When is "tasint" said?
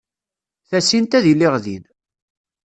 0.69-1.17